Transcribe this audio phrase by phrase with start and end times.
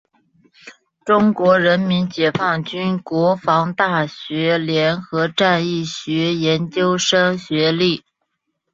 [1.05, 8.03] 中国人民解放军国防大学联合战役学研究生学历。